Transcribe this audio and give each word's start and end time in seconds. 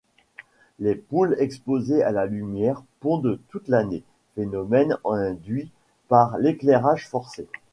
Les 0.79 0.95
poules 0.95 1.35
exposées 1.37 2.01
à 2.03 2.09
la 2.09 2.25
lumière 2.25 2.81
pondent 3.01 3.37
toute 3.49 3.67
l'année, 3.67 4.01
phénomène 4.33 4.97
induit 5.05 5.69
par 6.07 6.39
l'éclairage 6.39 7.07
forcé. 7.07 7.45